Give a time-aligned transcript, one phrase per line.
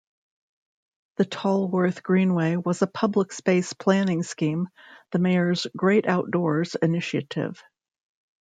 [1.17, 4.67] The Tolworth Greenway was a public space planning scheme,
[5.11, 7.61] the Mayor's "Great Outdoors" initiative.